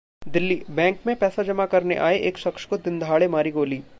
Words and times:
Delhi: 0.27 0.61
bank 0.69 0.99
में 1.07 1.15
पैसा 1.15 1.43
जमा 1.43 1.65
करने 1.65 1.95
आए 1.99 2.17
एक 2.19 2.37
शख्स 2.37 2.65
को 2.65 2.77
दिनदहाड़े 2.77 3.27
मारी 3.27 3.51
गोली 3.51 3.81